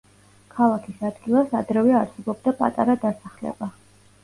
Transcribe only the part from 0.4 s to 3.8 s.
ქალაქის ადგილას ადრევე არსებობდა პატარა დასახლება.